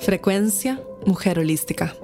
Frecuencia 0.00 0.80
Mujer 1.06 1.40
Holística. 1.40 1.94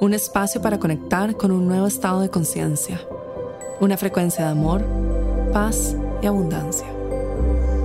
Un 0.00 0.12
espacio 0.12 0.60
para 0.60 0.78
conectar 0.78 1.34
con 1.34 1.50
un 1.50 1.66
nuevo 1.66 1.86
estado 1.86 2.20
de 2.20 2.28
conciencia. 2.28 3.00
Una 3.80 3.96
frecuencia 3.96 4.44
de 4.44 4.50
amor, 4.50 4.84
paz 5.52 5.96
y 6.22 6.26
abundancia. 6.26 6.86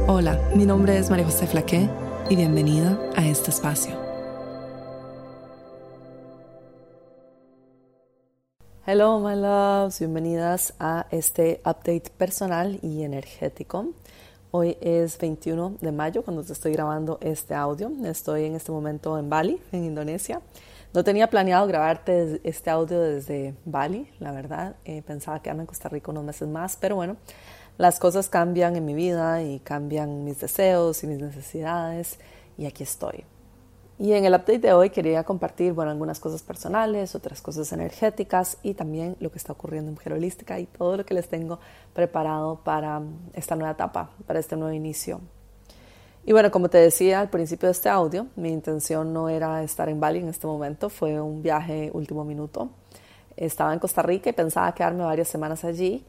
Hola, 0.07 0.37
mi 0.53 0.65
nombre 0.65 0.97
es 0.97 1.09
María 1.09 1.25
José 1.25 1.47
Flaqué 1.47 1.89
y 2.29 2.35
bienvenida 2.35 2.99
a 3.15 3.25
este 3.25 3.49
espacio. 3.51 3.95
Hello, 8.85 9.19
my 9.19 9.35
loves. 9.35 9.99
Bienvenidas 9.99 10.73
a 10.77 11.07
este 11.09 11.61
update 11.65 12.11
personal 12.17 12.79
y 12.81 13.03
energético. 13.03 13.93
Hoy 14.49 14.77
es 14.79 15.17
21 15.17 15.75
de 15.81 15.91
mayo 15.91 16.23
cuando 16.23 16.41
te 16.41 16.53
estoy 16.53 16.71
grabando 16.71 17.17
este 17.21 17.53
audio. 17.53 17.91
Estoy 18.05 18.45
en 18.45 18.55
este 18.55 18.71
momento 18.71 19.19
en 19.19 19.29
Bali, 19.29 19.61
en 19.73 19.83
Indonesia. 19.83 20.39
No 20.93 21.03
tenía 21.03 21.29
planeado 21.29 21.67
grabarte 21.67 22.39
este 22.45 22.69
audio 22.69 23.01
desde 23.01 23.55
Bali, 23.65 24.09
la 24.19 24.31
verdad. 24.31 24.77
Eh, 24.85 25.01
pensaba 25.01 25.41
quedarme 25.41 25.63
en 25.63 25.67
Costa 25.67 25.89
Rica 25.89 26.11
unos 26.11 26.23
meses 26.23 26.47
más, 26.47 26.77
pero 26.79 26.95
bueno, 26.95 27.17
las 27.77 27.99
cosas 27.99 28.29
cambian 28.29 28.77
en 28.77 28.85
mi 28.85 28.93
vida 28.93 29.43
y 29.43 29.59
cambian 29.59 30.23
mis 30.23 30.39
deseos 30.39 31.03
y 31.03 31.07
mis 31.07 31.19
necesidades 31.19 32.17
y 32.57 32.67
aquí 32.67 32.83
estoy. 32.83 33.25
Y 33.99 34.13
en 34.13 34.25
el 34.25 34.33
update 34.33 34.59
de 34.59 34.73
hoy 34.73 34.91
quería 34.91 35.23
compartir, 35.23 35.73
bueno, 35.73 35.89
algunas 35.89 36.19
cosas 36.19 36.43
personales, 36.43 37.15
otras 37.15 37.41
cosas 37.41 37.71
energéticas 37.73 38.59
y 38.61 38.75
también 38.75 39.15
lo 39.19 39.31
que 39.31 39.39
está 39.39 39.53
ocurriendo 39.53 39.89
en 39.89 39.95
Mujer 39.95 40.13
Holística 40.13 40.59
y 40.59 40.67
todo 40.67 40.97
lo 40.97 41.05
que 41.05 41.15
les 41.15 41.27
tengo 41.27 41.59
preparado 41.93 42.57
para 42.63 43.01
esta 43.33 43.55
nueva 43.55 43.71
etapa, 43.71 44.11
para 44.27 44.39
este 44.39 44.55
nuevo 44.55 44.71
inicio. 44.71 45.19
Y 46.27 46.31
bueno, 46.31 46.51
como 46.51 46.69
te 46.69 46.77
decía 46.77 47.21
al 47.21 47.29
principio 47.29 47.67
de 47.67 47.71
este 47.71 47.89
audio, 47.89 48.27
mi 48.35 48.49
intención 48.51 49.13
no 49.13 49.29
era 49.29 49.63
estar 49.63 49.89
en 49.89 49.99
Bali 49.99 50.19
en 50.19 50.27
este 50.27 50.45
momento, 50.45 50.89
fue 50.89 51.19
un 51.19 51.41
viaje 51.41 51.89
último 51.91 52.23
minuto. 52.23 52.69
Estaba 53.35 53.73
en 53.73 53.79
Costa 53.79 54.03
Rica 54.03 54.29
y 54.29 54.33
pensaba 54.33 54.75
quedarme 54.75 55.05
varias 55.05 55.27
semanas 55.27 55.63
allí, 55.63 56.05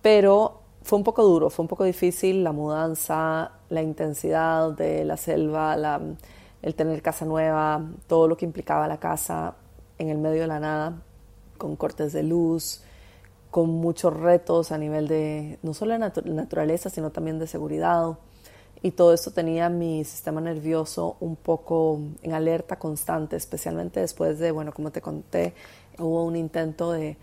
pero 0.00 0.60
fue 0.82 0.96
un 0.96 1.04
poco 1.04 1.22
duro, 1.22 1.50
fue 1.50 1.64
un 1.64 1.68
poco 1.68 1.84
difícil 1.84 2.42
la 2.42 2.52
mudanza, 2.52 3.52
la 3.68 3.82
intensidad 3.82 4.70
de 4.70 5.04
la 5.04 5.18
selva, 5.18 5.76
la 5.76 6.00
el 6.62 6.74
tener 6.74 7.02
casa 7.02 7.24
nueva, 7.24 7.84
todo 8.06 8.28
lo 8.28 8.36
que 8.36 8.44
implicaba 8.44 8.88
la 8.88 8.98
casa 8.98 9.54
en 9.98 10.08
el 10.08 10.18
medio 10.18 10.42
de 10.42 10.46
la 10.46 10.60
nada, 10.60 11.02
con 11.58 11.76
cortes 11.76 12.12
de 12.12 12.22
luz, 12.22 12.82
con 13.50 13.70
muchos 13.70 14.14
retos 14.14 14.72
a 14.72 14.78
nivel 14.78 15.08
de 15.08 15.58
no 15.62 15.74
solo 15.74 15.92
de 15.92 15.98
naturaleza, 15.98 16.90
sino 16.90 17.10
también 17.10 17.38
de 17.38 17.46
seguridad. 17.46 18.18
Y 18.82 18.90
todo 18.90 19.14
esto 19.14 19.30
tenía 19.30 19.68
mi 19.68 20.04
sistema 20.04 20.40
nervioso 20.40 21.16
un 21.20 21.36
poco 21.36 21.98
en 22.22 22.34
alerta 22.34 22.78
constante, 22.78 23.36
especialmente 23.36 24.00
después 24.00 24.38
de, 24.38 24.50
bueno, 24.50 24.72
como 24.72 24.90
te 24.90 25.00
conté, 25.00 25.54
hubo 25.98 26.24
un 26.24 26.36
intento 26.36 26.92
de, 26.92 27.16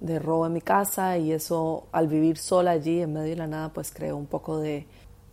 de 0.00 0.18
robo 0.18 0.46
en 0.46 0.54
mi 0.54 0.60
casa 0.60 1.16
y 1.18 1.32
eso 1.32 1.86
al 1.92 2.08
vivir 2.08 2.38
sola 2.38 2.72
allí 2.72 3.00
en 3.00 3.12
medio 3.12 3.30
de 3.30 3.36
la 3.36 3.46
nada, 3.46 3.72
pues 3.72 3.92
creó 3.92 4.16
un 4.16 4.26
poco 4.26 4.58
de 4.58 4.86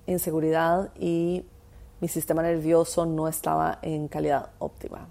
inseguridad 0.05 0.91
y 0.99 1.45
mi 2.03 2.09
sistema 2.09 2.41
nervioso 2.41 3.05
no 3.05 3.29
estaba 3.29 3.79
en 3.81 4.09
calidad 4.09 4.49
óptima. 4.59 5.07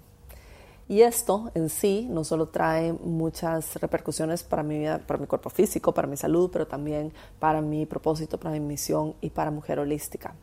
Y 0.87 1.01
esto 1.01 1.49
en 1.55 1.69
sí 1.69 2.07
no 2.07 2.23
solo 2.23 2.49
trae 2.49 2.93
muchas 2.93 3.77
repercusiones 3.81 4.43
para 4.43 4.61
mi 4.61 4.77
vida, 4.77 4.99
para 4.99 5.19
mi 5.19 5.25
cuerpo 5.25 5.49
físico, 5.49 5.91
para 5.91 6.07
mi 6.07 6.17
salud, 6.17 6.51
pero 6.53 6.67
también 6.67 7.11
para 7.39 7.61
mi 7.61 7.87
propósito, 7.87 8.39
para 8.39 8.53
mi 8.53 8.59
misión 8.59 9.15
y 9.21 9.31
para 9.31 9.49
mujer 9.49 9.79
holística. 9.79 10.35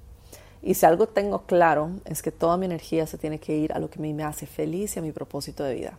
Y 0.60 0.74
si 0.74 0.84
algo 0.86 1.06
tengo 1.06 1.42
claro 1.42 1.90
es 2.04 2.20
que 2.20 2.32
toda 2.32 2.56
mi 2.56 2.66
energía 2.66 3.06
se 3.06 3.16
tiene 3.16 3.38
que 3.38 3.56
ir 3.56 3.72
a 3.72 3.78
lo 3.78 3.88
que 3.88 4.00
a 4.00 4.02
mí 4.02 4.12
me 4.12 4.24
hace 4.24 4.44
feliz 4.44 4.96
y 4.96 4.98
a 4.98 5.02
mi 5.02 5.12
propósito 5.12 5.62
de 5.62 5.74
vida. 5.74 5.98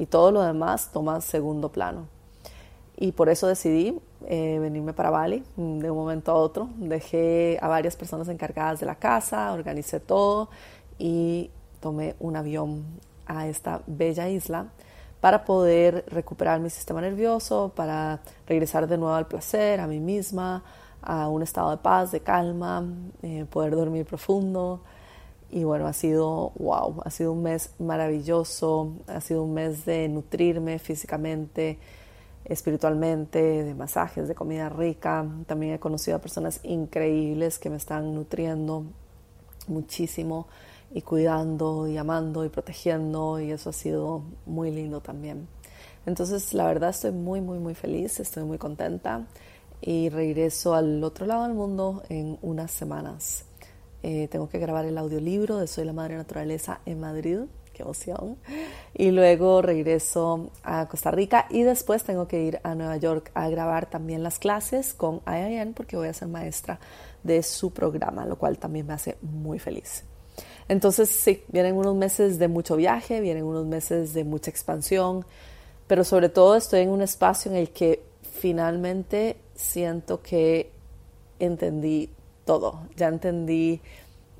Y 0.00 0.06
todo 0.06 0.32
lo 0.32 0.42
demás 0.42 0.90
toma 0.90 1.20
segundo 1.20 1.68
plano. 1.68 2.08
Y 2.96 3.12
por 3.12 3.28
eso 3.28 3.48
decidí 3.48 3.98
eh, 4.26 4.58
venirme 4.60 4.92
para 4.92 5.10
Bali 5.10 5.42
de 5.56 5.90
un 5.90 5.96
momento 5.96 6.30
a 6.32 6.34
otro. 6.34 6.68
Dejé 6.76 7.58
a 7.60 7.68
varias 7.68 7.96
personas 7.96 8.28
encargadas 8.28 8.80
de 8.80 8.86
la 8.86 8.94
casa, 8.94 9.52
organicé 9.52 10.00
todo 10.00 10.48
y 10.98 11.50
tomé 11.80 12.14
un 12.20 12.36
avión 12.36 12.84
a 13.26 13.48
esta 13.48 13.82
bella 13.86 14.28
isla 14.28 14.68
para 15.20 15.44
poder 15.44 16.04
recuperar 16.08 16.60
mi 16.60 16.70
sistema 16.70 17.00
nervioso, 17.00 17.72
para 17.74 18.20
regresar 18.46 18.86
de 18.86 18.98
nuevo 18.98 19.14
al 19.14 19.26
placer, 19.26 19.80
a 19.80 19.86
mí 19.86 19.98
misma, 19.98 20.62
a 21.00 21.28
un 21.28 21.42
estado 21.42 21.70
de 21.70 21.78
paz, 21.78 22.12
de 22.12 22.20
calma, 22.20 22.84
eh, 23.22 23.46
poder 23.50 23.74
dormir 23.74 24.04
profundo. 24.04 24.80
Y 25.50 25.64
bueno, 25.64 25.86
ha 25.86 25.92
sido 25.92 26.52
wow, 26.56 27.00
ha 27.04 27.10
sido 27.10 27.32
un 27.32 27.42
mes 27.42 27.74
maravilloso, 27.78 28.92
ha 29.06 29.20
sido 29.20 29.44
un 29.44 29.54
mes 29.54 29.84
de 29.84 30.08
nutrirme 30.08 30.78
físicamente, 30.78 31.78
espiritualmente, 32.44 33.64
de 33.64 33.74
masajes, 33.74 34.28
de 34.28 34.34
comida 34.34 34.68
rica. 34.68 35.26
También 35.46 35.74
he 35.74 35.78
conocido 35.78 36.16
a 36.16 36.20
personas 36.20 36.60
increíbles 36.62 37.58
que 37.58 37.70
me 37.70 37.76
están 37.76 38.14
nutriendo 38.14 38.84
muchísimo 39.66 40.46
y 40.92 41.02
cuidando 41.02 41.88
y 41.88 41.96
amando 41.96 42.44
y 42.44 42.48
protegiendo 42.48 43.40
y 43.40 43.50
eso 43.50 43.70
ha 43.70 43.72
sido 43.72 44.22
muy 44.46 44.70
lindo 44.70 45.00
también. 45.00 45.48
Entonces, 46.06 46.52
la 46.52 46.66
verdad 46.66 46.90
estoy 46.90 47.12
muy, 47.12 47.40
muy, 47.40 47.58
muy 47.58 47.74
feliz, 47.74 48.20
estoy 48.20 48.44
muy 48.44 48.58
contenta 48.58 49.26
y 49.80 50.10
regreso 50.10 50.74
al 50.74 51.02
otro 51.02 51.26
lado 51.26 51.44
del 51.44 51.54
mundo 51.54 52.02
en 52.08 52.38
unas 52.42 52.70
semanas. 52.70 53.46
Eh, 54.02 54.28
tengo 54.28 54.50
que 54.50 54.58
grabar 54.58 54.84
el 54.84 54.98
audiolibro 54.98 55.56
de 55.56 55.66
Soy 55.66 55.86
la 55.86 55.94
Madre 55.94 56.16
Naturaleza 56.16 56.80
en 56.84 57.00
Madrid 57.00 57.40
qué 57.74 57.82
emoción. 57.82 58.38
Y 58.94 59.10
luego 59.10 59.60
regreso 59.60 60.50
a 60.62 60.88
Costa 60.88 61.10
Rica 61.10 61.46
y 61.50 61.62
después 61.62 62.04
tengo 62.04 62.26
que 62.26 62.42
ir 62.42 62.60
a 62.62 62.74
Nueva 62.74 62.96
York 62.96 63.30
a 63.34 63.48
grabar 63.50 63.90
también 63.90 64.22
las 64.22 64.38
clases 64.38 64.94
con 64.94 65.20
IIN 65.26 65.74
porque 65.74 65.96
voy 65.96 66.08
a 66.08 66.14
ser 66.14 66.28
maestra 66.28 66.80
de 67.22 67.42
su 67.42 67.72
programa, 67.72 68.24
lo 68.24 68.36
cual 68.36 68.58
también 68.58 68.86
me 68.86 68.94
hace 68.94 69.18
muy 69.20 69.58
feliz. 69.58 70.04
Entonces 70.68 71.10
sí, 71.10 71.42
vienen 71.48 71.76
unos 71.76 71.94
meses 71.94 72.38
de 72.38 72.48
mucho 72.48 72.76
viaje, 72.76 73.20
vienen 73.20 73.44
unos 73.44 73.66
meses 73.66 74.14
de 74.14 74.24
mucha 74.24 74.50
expansión, 74.50 75.26
pero 75.86 76.04
sobre 76.04 76.30
todo 76.30 76.56
estoy 76.56 76.80
en 76.80 76.90
un 76.90 77.02
espacio 77.02 77.50
en 77.50 77.58
el 77.58 77.70
que 77.70 78.02
finalmente 78.22 79.36
siento 79.54 80.22
que 80.22 80.70
entendí 81.38 82.10
todo, 82.44 82.86
ya 82.96 83.08
entendí 83.08 83.80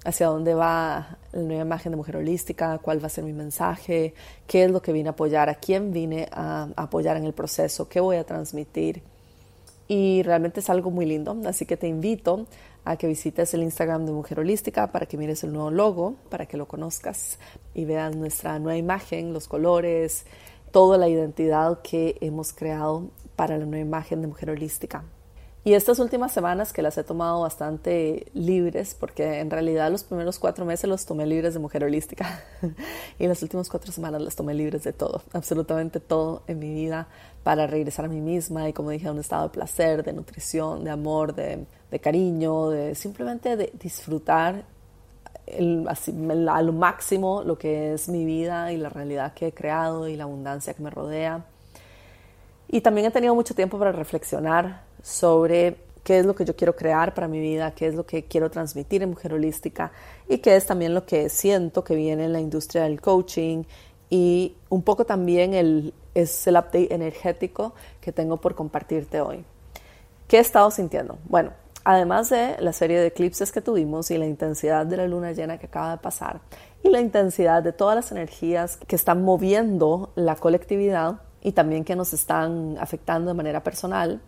hacia 0.05 0.27
dónde 0.27 0.55
va 0.55 1.19
la 1.33 1.43
nueva 1.43 1.63
imagen 1.63 1.93
de 1.93 1.97
mujer 1.97 2.17
holística, 2.19 2.79
cuál 2.79 3.03
va 3.03 3.07
a 3.07 3.11
ser 3.11 3.25
mi 3.25 3.33
mensaje, 3.33 4.15
qué 4.47 4.65
es 4.65 4.71
lo 4.71 4.83
que 4.83 4.93
vine 4.93 5.09
a 5.09 5.13
apoyar, 5.13 5.49
a 5.49 5.55
quién 5.55 5.93
vine 5.93 6.29
a, 6.31 6.69
apoyar 6.77 7.17
en 7.17 7.25
el 7.25 7.33
proceso, 7.33 7.89
qué 7.89 8.01
voy 8.01 8.17
a 8.17 8.25
transmitir. 8.25 9.03
Y 9.89 10.23
realmente 10.23 10.61
es 10.61 10.71
algo 10.71 10.91
muy 10.91 11.07
lindo, 11.07 11.37
así 11.47 11.67
que 11.67 11.77
te 11.77 11.89
invito 11.89 12.47
a 12.85 12.97
que 12.97 13.07
visites 13.07 13.53
el 13.55 13.63
Instagram 13.63 14.05
de 14.05 14.13
Mujer 14.13 14.41
Holística 14.41 14.93
para 14.93 15.07
que 15.07 15.17
mires 15.17 15.43
el 15.43 15.53
nuevo 15.53 15.71
logo, 15.71 16.17
para 16.29 16.47
que 16.47 16.57
lo 16.57 16.67
conozcas 16.67 17.39
y 17.75 17.85
veas 17.85 18.15
nuestra 18.15 18.59
nueva 18.59 18.77
imagen, 18.77 19.33
los 19.33 19.49
colores, 19.49 20.27
toda 20.71 20.99
la 20.99 21.09
identidad 21.09 21.81
que 21.83 22.17
hemos 22.21 22.53
creado 22.53 23.09
para 23.37 23.57
la 23.57 23.65
nueva 23.65 23.87
imagen 23.87 24.21
de 24.21 24.27
Mujer 24.27 24.51
Holística. 24.51 25.05
Y 25.67 25.73
estas 25.73 25.99
últimas 25.99 26.31
semanas 26.31 26.75
que 26.75 26.83
las 26.83 26.99
he 26.99 27.05
tomado 27.05 27.41
bastante 27.41 28.27
libres, 28.35 28.95
porque 28.95 29.41
en 29.41 29.51
realidad 29.51 29.91
los 29.91 30.05
primeros 30.05 30.39
cuatro 30.39 30.67
meses 30.67 30.91
los 30.91 31.07
tomé 31.07 31.25
libres 31.25 31.55
de 31.55 31.61
mujer 31.61 31.85
holística 31.85 32.43
y 33.19 33.27
las 33.27 33.43
últimas 33.43 33.71
cuatro 33.71 33.91
semanas 33.91 34.21
las 34.21 34.37
tomé 34.37 34.53
libres 34.53 34.85
de 34.85 34.93
todo, 34.93 35.23
absolutamente 35.33 36.01
todo 36.01 36.43
en 36.49 36.59
mi 36.59 36.75
vida 36.75 37.09
para 37.43 37.67
regresar 37.67 38.05
a 38.05 38.09
mí 38.09 38.21
misma 38.21 38.69
y 38.69 38.75
como 38.75 38.91
dije, 38.91 39.09
a 39.09 39.13
un 39.13 39.21
estado 39.21 39.45
de 39.45 39.49
placer, 39.49 40.05
de 40.05 40.13
nutrición, 40.13 40.85
de 40.85 40.91
amor, 40.91 41.35
de, 41.35 41.67
cariño, 41.99 42.69
de 42.69 42.95
simplemente 42.95 43.57
de 43.57 43.73
disfrutar 43.81 44.65
a 45.47 46.63
lo 46.63 46.73
máximo 46.73 47.43
lo 47.43 47.57
que 47.57 47.95
es 47.95 48.09
mi 48.11 48.27
vida 48.27 48.71
y 48.71 48.77
la 48.77 48.91
realidad 48.91 49.33
que 49.33 49.47
he 49.47 49.53
creado 49.53 50.09
y 50.09 50.17
la 50.17 50.25
abundancia 50.25 50.75
que 50.75 50.83
me 50.83 50.91
rodea. 50.91 51.47
Y 52.69 52.83
también 52.83 53.07
he 53.07 53.11
tenido 53.11 53.35
mucho 53.35 53.55
tiempo 53.55 53.79
para 53.79 53.93
reflexionar 53.93 54.83
sobre 55.05 55.77
qué 56.03 56.19
es 56.19 56.27
lo 56.27 56.35
que 56.35 56.47
yo 56.47 56.57
quiero 56.57 56.75
crear 56.75 57.13
para 57.13 57.29
mi 57.29 57.39
vida, 57.39 57.73
qué 57.73 57.87
es 57.87 57.95
lo 57.95 58.07
que 58.07 58.25
quiero 58.25 58.51
transmitir 58.51 59.03
en 59.03 59.11
Mujer 59.11 59.35
Holística 59.35 59.93
y 60.29 60.39
qué 60.39 60.57
es 60.57 60.67
también 60.67 60.95
lo 60.95 61.05
que 61.05 61.29
siento 61.29 61.85
que 61.85 61.95
viene 61.95 62.25
en 62.25 62.33
la 62.33 62.41
industria 62.41 62.85
del 62.85 63.03
coaching 63.03 63.65
y 64.09 64.57
un 64.71 64.83
poco 64.83 65.05
también 65.05 65.53
el, 65.53 65.93
es 66.15 66.47
el 66.47 66.57
update 66.57 66.95
energético 66.95 67.75
que 68.01 68.13
tengo 68.13 68.39
por 68.39 68.55
compartirte 68.55 69.21
hoy. 69.21 69.45
¿Qué 70.27 70.39
he 70.39 70.41
estado 70.41 70.71
sintiendo? 70.71 71.19
Bueno, 71.27 71.53
además 71.85 72.31
de 72.31 72.57
la 72.61 72.73
serie 72.73 72.99
de 72.99 73.09
eclipses 73.09 73.53
que 73.53 73.61
tuvimos 73.61 74.11
y 74.11 74.17
la 74.17 74.27
intensidad 74.27 74.87
de 74.87 74.97
la 74.97 75.07
luna 75.07 75.33
llena 75.33 75.59
que 75.59 75.67
acaba 75.67 75.91
de 75.91 75.99
pasar 75.99 76.41
y 76.83 76.89
la 76.89 77.01
intensidad 77.01 77.63
de 77.63 77.73
todas 77.73 77.95
las 77.95 78.11
energías 78.11 78.79
que 78.87 78.97
están 78.97 79.23
moviendo 79.23 80.13
la 80.15 80.37
colectividad 80.37 81.21
y 81.43 81.53
también 81.53 81.85
que 81.85 81.95
nos 81.95 82.15
están 82.15 82.79
afectando 82.81 83.29
de 83.29 83.35
manera 83.35 83.63
personal, 83.63 84.23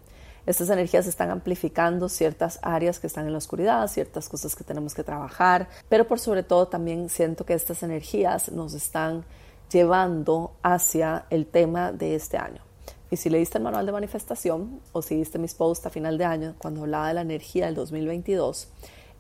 Estas 0.46 0.70
energías 0.70 1.08
están 1.08 1.31
amplificando 1.31 2.08
ciertas 2.08 2.60
áreas 2.62 3.00
que 3.00 3.08
están 3.08 3.26
en 3.26 3.32
la 3.32 3.38
oscuridad, 3.38 3.88
ciertas 3.88 4.28
cosas 4.28 4.54
que 4.54 4.62
tenemos 4.62 4.94
que 4.94 5.02
trabajar, 5.02 5.69
pero 5.88 6.06
por 6.06 6.20
sobre 6.20 6.44
todo 6.44 6.69
también 6.69 7.08
siento 7.08 7.44
que 7.44 7.54
estas 7.54 7.82
energías 7.82 8.52
nos 8.52 8.72
están 8.72 9.25
llevando 9.72 10.52
hacia 10.62 11.26
el 11.31 11.46
tema 11.46 11.90
de 11.90 12.14
este 12.14 12.38
año. 12.38 12.62
Y 13.10 13.16
si 13.16 13.28
leíste 13.28 13.58
el 13.58 13.64
manual 13.64 13.87
de 13.87 13.93
manifestación 13.93 14.81
o 14.93 15.02
si 15.02 15.16
viste 15.16 15.38
mis 15.40 15.54
posts 15.54 15.87
a 15.87 15.90
final 15.90 16.16
de 16.16 16.25
año 16.25 16.54
cuando 16.58 16.82
hablaba 16.82 17.08
de 17.08 17.14
la 17.14 17.20
energía 17.22 17.66
del 17.66 17.75
2022, 17.75 18.69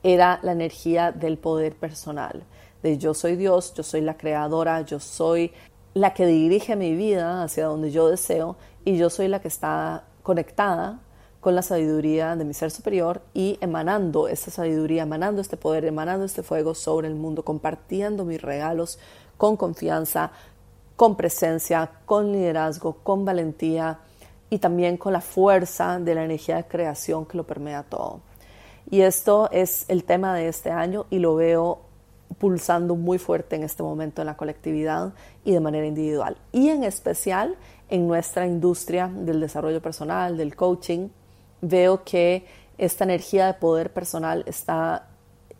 era 0.04 0.38
la 0.42 0.52
energía 0.52 1.10
del 1.10 1.38
poder 1.38 1.74
personal, 1.74 2.44
de 2.84 2.98
yo 2.98 3.14
soy 3.14 3.34
Dios, 3.34 3.74
yo 3.74 3.82
soy 3.82 4.00
la 4.00 4.16
creadora, 4.16 4.82
yo 4.82 5.00
soy 5.00 5.50
la 5.94 6.14
que 6.14 6.26
dirige 6.26 6.76
mi 6.76 6.94
vida 6.94 7.42
hacia 7.42 7.66
donde 7.66 7.90
yo 7.90 8.08
deseo 8.08 8.56
y 8.84 8.96
yo 8.96 9.10
soy 9.10 9.26
la 9.26 9.40
que 9.40 9.48
está 9.48 10.04
conectada 10.22 11.00
con 11.46 11.54
la 11.54 11.62
sabiduría 11.62 12.34
de 12.34 12.44
mi 12.44 12.54
ser 12.54 12.72
superior 12.72 13.22
y 13.32 13.56
emanando 13.60 14.26
esta 14.26 14.50
sabiduría, 14.50 15.04
emanando 15.04 15.40
este 15.40 15.56
poder, 15.56 15.84
emanando 15.84 16.24
este 16.24 16.42
fuego 16.42 16.74
sobre 16.74 17.06
el 17.06 17.14
mundo, 17.14 17.44
compartiendo 17.44 18.24
mis 18.24 18.42
regalos 18.42 18.98
con 19.36 19.56
confianza, 19.56 20.32
con 20.96 21.16
presencia, 21.16 21.88
con 22.04 22.32
liderazgo, 22.32 22.94
con 22.94 23.24
valentía 23.24 24.00
y 24.50 24.58
también 24.58 24.96
con 24.96 25.12
la 25.12 25.20
fuerza 25.20 26.00
de 26.00 26.16
la 26.16 26.24
energía 26.24 26.56
de 26.56 26.64
creación 26.64 27.24
que 27.26 27.36
lo 27.36 27.44
permea 27.44 27.84
todo. 27.84 28.22
Y 28.90 29.02
esto 29.02 29.48
es 29.52 29.84
el 29.86 30.02
tema 30.02 30.34
de 30.34 30.48
este 30.48 30.72
año 30.72 31.06
y 31.10 31.20
lo 31.20 31.36
veo 31.36 31.78
pulsando 32.40 32.96
muy 32.96 33.18
fuerte 33.18 33.54
en 33.54 33.62
este 33.62 33.84
momento 33.84 34.20
en 34.20 34.26
la 34.26 34.36
colectividad 34.36 35.12
y 35.44 35.52
de 35.52 35.60
manera 35.60 35.86
individual. 35.86 36.38
Y 36.50 36.70
en 36.70 36.82
especial 36.82 37.54
en 37.88 38.08
nuestra 38.08 38.48
industria 38.48 39.06
del 39.06 39.38
desarrollo 39.38 39.80
personal, 39.80 40.36
del 40.36 40.56
coaching, 40.56 41.08
veo 41.60 42.04
que 42.04 42.46
esta 42.78 43.04
energía 43.04 43.46
de 43.46 43.54
poder 43.54 43.92
personal 43.92 44.44
está, 44.46 45.08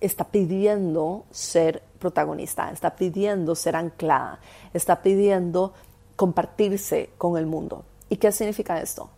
está 0.01 0.25
pidiendo 0.25 1.25
ser 1.31 1.83
protagonista, 1.99 2.71
está 2.71 2.95
pidiendo 2.95 3.55
ser 3.55 3.77
anclada, 3.77 4.41
está 4.75 5.03
pidiendo 5.03 5.73
compartirse 6.15 7.11
con 7.19 7.37
el 7.37 7.47
mundo. 7.47 7.85
¿Y 8.09 8.17
qué 8.17 8.33
significa 8.33 8.81
esto? 8.81 9.09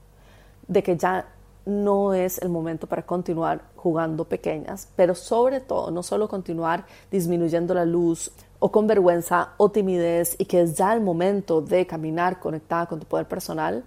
De 0.66 0.82
que 0.82 0.96
ya 0.96 1.26
no 1.66 2.14
es 2.14 2.38
el 2.38 2.48
momento 2.48 2.86
para 2.86 3.04
continuar 3.04 3.62
jugando 3.76 4.24
pequeñas, 4.24 4.88
pero 4.96 5.14
sobre 5.14 5.60
todo 5.60 5.90
no 5.90 6.02
solo 6.02 6.28
continuar 6.28 6.86
disminuyendo 7.10 7.74
la 7.74 7.84
luz 7.84 8.32
o 8.58 8.72
con 8.72 8.86
vergüenza 8.86 9.50
o 9.58 9.70
timidez 9.70 10.34
y 10.38 10.46
que 10.46 10.62
es 10.62 10.76
ya 10.76 10.94
el 10.94 11.02
momento 11.02 11.60
de 11.60 11.86
caminar 11.86 12.40
conectada 12.40 12.86
con 12.86 13.00
tu 13.00 13.06
poder 13.06 13.28
personal, 13.28 13.84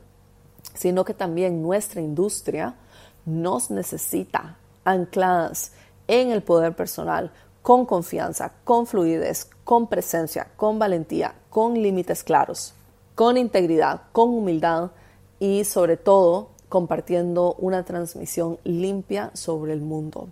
sino 0.73 1.05
que 1.05 1.13
también 1.13 1.61
nuestra 1.61 2.01
industria 2.01 2.75
nos 3.25 3.69
necesita 3.69 4.57
ancladas 4.83 5.73
en 6.07 6.31
el 6.31 6.41
poder 6.41 6.75
personal, 6.75 7.31
con 7.61 7.85
confianza, 7.85 8.53
con 8.63 8.87
fluidez, 8.87 9.49
con 9.63 9.87
presencia, 9.87 10.49
con 10.55 10.79
valentía, 10.79 11.35
con 11.49 11.75
límites 11.75 12.23
claros, 12.23 12.73
con 13.15 13.37
integridad, 13.37 14.01
con 14.11 14.29
humildad 14.29 14.91
y 15.39 15.63
sobre 15.63 15.97
todo 15.97 16.49
compartiendo 16.69 17.55
una 17.59 17.83
transmisión 17.83 18.57
limpia 18.63 19.31
sobre 19.33 19.73
el 19.73 19.81
mundo. 19.81 20.29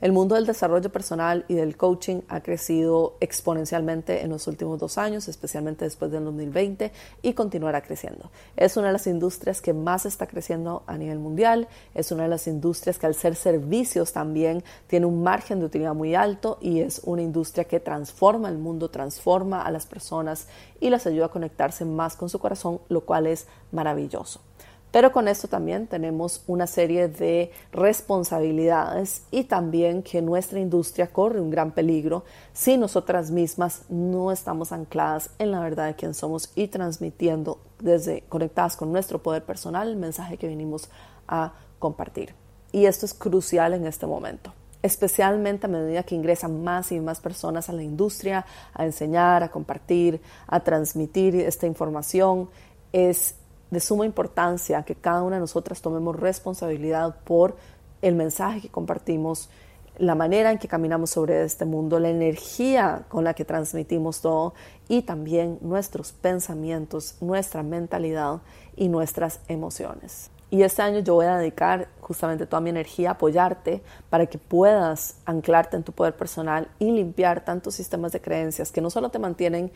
El 0.00 0.12
mundo 0.12 0.36
del 0.36 0.46
desarrollo 0.46 0.92
personal 0.92 1.44
y 1.48 1.54
del 1.54 1.76
coaching 1.76 2.20
ha 2.28 2.40
crecido 2.40 3.16
exponencialmente 3.18 4.22
en 4.22 4.30
los 4.30 4.46
últimos 4.46 4.78
dos 4.78 4.96
años, 4.96 5.26
especialmente 5.26 5.84
después 5.84 6.12
del 6.12 6.24
2020, 6.24 6.92
y 7.20 7.32
continuará 7.32 7.82
creciendo. 7.82 8.30
Es 8.56 8.76
una 8.76 8.86
de 8.86 8.92
las 8.92 9.08
industrias 9.08 9.60
que 9.60 9.72
más 9.72 10.06
está 10.06 10.28
creciendo 10.28 10.84
a 10.86 10.96
nivel 10.96 11.18
mundial, 11.18 11.66
es 11.96 12.12
una 12.12 12.22
de 12.22 12.28
las 12.28 12.46
industrias 12.46 12.96
que 12.96 13.06
al 13.06 13.16
ser 13.16 13.34
servicios 13.34 14.12
también 14.12 14.62
tiene 14.86 15.06
un 15.06 15.24
margen 15.24 15.58
de 15.58 15.66
utilidad 15.66 15.94
muy 15.94 16.14
alto 16.14 16.58
y 16.60 16.78
es 16.78 17.00
una 17.02 17.22
industria 17.22 17.64
que 17.64 17.80
transforma 17.80 18.48
el 18.50 18.58
mundo, 18.58 18.90
transforma 18.90 19.62
a 19.62 19.72
las 19.72 19.86
personas 19.86 20.46
y 20.78 20.90
las 20.90 21.08
ayuda 21.08 21.26
a 21.26 21.30
conectarse 21.30 21.84
más 21.84 22.14
con 22.14 22.28
su 22.28 22.38
corazón, 22.38 22.80
lo 22.88 23.00
cual 23.00 23.26
es 23.26 23.48
maravilloso. 23.72 24.47
Pero 24.90 25.12
con 25.12 25.28
esto 25.28 25.48
también 25.48 25.86
tenemos 25.86 26.42
una 26.46 26.66
serie 26.66 27.08
de 27.08 27.52
responsabilidades 27.72 29.22
y 29.30 29.44
también 29.44 30.02
que 30.02 30.22
nuestra 30.22 30.60
industria 30.60 31.08
corre 31.08 31.40
un 31.40 31.50
gran 31.50 31.72
peligro 31.72 32.24
si 32.54 32.78
nosotras 32.78 33.30
mismas 33.30 33.82
no 33.90 34.32
estamos 34.32 34.72
ancladas 34.72 35.30
en 35.38 35.50
la 35.50 35.60
verdad 35.60 35.86
de 35.88 35.94
quién 35.94 36.14
somos 36.14 36.50
y 36.54 36.68
transmitiendo 36.68 37.58
desde 37.80 38.22
conectadas 38.28 38.76
con 38.76 38.90
nuestro 38.90 39.22
poder 39.22 39.44
personal 39.44 39.88
el 39.88 39.96
mensaje 39.96 40.38
que 40.38 40.48
venimos 40.48 40.88
a 41.26 41.52
compartir. 41.78 42.34
Y 42.72 42.86
esto 42.86 43.04
es 43.04 43.14
crucial 43.14 43.74
en 43.74 43.86
este 43.86 44.06
momento 44.06 44.52
especialmente 44.80 45.66
a 45.66 45.68
medida 45.68 46.02
que 46.04 46.14
ingresan 46.14 46.62
más 46.62 46.92
y 46.92 47.00
más 47.00 47.20
personas 47.20 47.68
a 47.68 47.72
la 47.72 47.82
industria 47.82 48.46
a 48.72 48.84
enseñar, 48.84 49.42
a 49.42 49.50
compartir, 49.50 50.20
a 50.46 50.60
transmitir 50.60 51.34
esta 51.34 51.66
información, 51.66 52.48
es 52.92 53.34
de 53.70 53.80
suma 53.80 54.06
importancia 54.06 54.82
que 54.82 54.94
cada 54.94 55.22
una 55.22 55.36
de 55.36 55.40
nosotras 55.40 55.82
tomemos 55.82 56.16
responsabilidad 56.16 57.16
por 57.24 57.56
el 58.02 58.14
mensaje 58.14 58.60
que 58.60 58.68
compartimos, 58.68 59.50
la 59.98 60.14
manera 60.14 60.52
en 60.52 60.58
que 60.58 60.68
caminamos 60.68 61.10
sobre 61.10 61.42
este 61.42 61.64
mundo, 61.64 61.98
la 61.98 62.08
energía 62.08 63.04
con 63.08 63.24
la 63.24 63.34
que 63.34 63.44
transmitimos 63.44 64.20
todo 64.20 64.54
y 64.88 65.02
también 65.02 65.58
nuestros 65.60 66.12
pensamientos, 66.12 67.16
nuestra 67.20 67.62
mentalidad 67.62 68.40
y 68.76 68.88
nuestras 68.88 69.40
emociones. 69.48 70.30
Y 70.50 70.62
este 70.62 70.80
año 70.80 71.00
yo 71.00 71.14
voy 71.14 71.26
a 71.26 71.36
dedicar 71.36 71.88
justamente 72.00 72.46
toda 72.46 72.60
mi 72.60 72.70
energía 72.70 73.10
a 73.10 73.12
apoyarte 73.12 73.82
para 74.08 74.26
que 74.26 74.38
puedas 74.38 75.16
anclarte 75.26 75.76
en 75.76 75.82
tu 75.82 75.92
poder 75.92 76.16
personal 76.16 76.68
y 76.78 76.90
limpiar 76.90 77.44
tantos 77.44 77.74
sistemas 77.74 78.12
de 78.12 78.20
creencias 78.20 78.72
que 78.72 78.80
no 78.80 78.88
solo 78.88 79.10
te 79.10 79.18
mantienen 79.18 79.70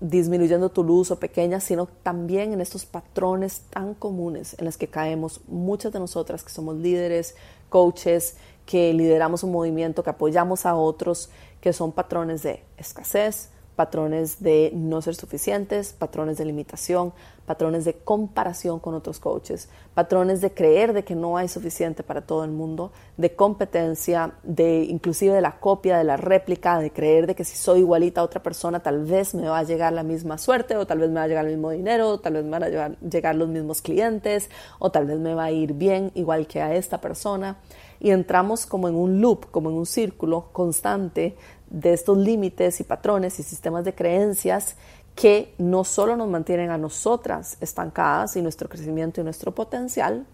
disminuyendo 0.00 0.68
tu 0.70 0.84
luz 0.84 1.10
o 1.10 1.18
pequeña, 1.18 1.60
sino 1.60 1.86
también 1.86 2.52
en 2.52 2.60
estos 2.60 2.86
patrones 2.86 3.62
tan 3.70 3.94
comunes 3.94 4.54
en 4.58 4.64
los 4.64 4.76
que 4.76 4.88
caemos 4.88 5.40
muchas 5.48 5.92
de 5.92 5.98
nosotras 5.98 6.44
que 6.44 6.50
somos 6.50 6.76
líderes, 6.76 7.34
coaches, 7.68 8.36
que 8.64 8.92
lideramos 8.92 9.42
un 9.42 9.52
movimiento, 9.52 10.02
que 10.02 10.10
apoyamos 10.10 10.66
a 10.66 10.74
otros, 10.74 11.30
que 11.60 11.72
son 11.72 11.92
patrones 11.92 12.42
de 12.42 12.62
escasez, 12.76 13.50
patrones 13.78 14.42
de 14.42 14.72
no 14.74 15.00
ser 15.00 15.14
suficientes, 15.14 15.92
patrones 15.92 16.36
de 16.36 16.44
limitación, 16.44 17.12
patrones 17.46 17.84
de 17.84 17.94
comparación 17.94 18.80
con 18.80 18.94
otros 18.94 19.20
coaches, 19.20 19.68
patrones 19.94 20.40
de 20.40 20.50
creer 20.50 20.92
de 20.92 21.04
que 21.04 21.14
no 21.14 21.36
hay 21.36 21.46
suficiente 21.46 22.02
para 22.02 22.22
todo 22.22 22.42
el 22.42 22.50
mundo, 22.50 22.90
de 23.16 23.36
competencia, 23.36 24.32
de 24.42 24.82
inclusive 24.82 25.32
de 25.32 25.40
la 25.40 25.60
copia, 25.60 25.96
de 25.96 26.02
la 26.02 26.16
réplica, 26.16 26.80
de 26.80 26.90
creer 26.90 27.28
de 27.28 27.36
que 27.36 27.44
si 27.44 27.56
soy 27.56 27.78
igualita 27.78 28.20
a 28.20 28.24
otra 28.24 28.42
persona 28.42 28.80
tal 28.80 29.04
vez 29.04 29.32
me 29.32 29.48
va 29.48 29.60
a 29.60 29.62
llegar 29.62 29.92
la 29.92 30.02
misma 30.02 30.38
suerte 30.38 30.76
o 30.76 30.84
tal 30.84 30.98
vez 30.98 31.08
me 31.08 31.20
va 31.20 31.22
a 31.22 31.28
llegar 31.28 31.44
el 31.46 31.52
mismo 31.52 31.70
dinero, 31.70 32.08
o 32.08 32.18
tal 32.18 32.32
vez 32.32 32.44
me 32.44 32.50
van 32.50 32.64
a 32.64 32.88
llegar 32.98 33.36
los 33.36 33.48
mismos 33.48 33.80
clientes 33.80 34.50
o 34.80 34.90
tal 34.90 35.06
vez 35.06 35.20
me 35.20 35.34
va 35.34 35.44
a 35.44 35.52
ir 35.52 35.72
bien 35.72 36.10
igual 36.16 36.48
que 36.48 36.60
a 36.60 36.74
esta 36.74 37.00
persona. 37.00 37.58
Y 38.00 38.10
entramos 38.10 38.66
como 38.66 38.88
en 38.88 38.94
un 38.94 39.20
loop, 39.20 39.50
como 39.50 39.70
en 39.70 39.76
un 39.76 39.86
círculo 39.86 40.50
constante 40.52 41.36
de 41.70 41.92
estos 41.92 42.16
límites 42.16 42.80
y 42.80 42.84
patrones 42.84 43.38
y 43.38 43.42
sistemas 43.42 43.84
de 43.84 43.94
creencias 43.94 44.76
que 45.14 45.54
no 45.58 45.84
solo 45.84 46.16
nos 46.16 46.28
mantienen 46.28 46.70
a 46.70 46.78
nosotras 46.78 47.56
estancadas 47.60 48.36
y 48.36 48.42
nuestro 48.42 48.68
crecimiento 48.68 49.20
y 49.20 49.24
nuestro 49.24 49.52
potencial, 49.54 50.26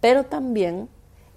pero 0.00 0.24
también 0.24 0.88